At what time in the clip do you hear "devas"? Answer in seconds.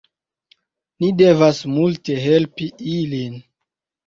1.19-1.59